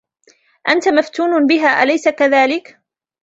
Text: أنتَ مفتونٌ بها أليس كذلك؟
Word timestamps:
أنتَ 0.69 0.87
مفتونٌ 0.89 1.47
بها 1.47 1.83
أليس 1.83 2.09
كذلك؟ 2.09 2.79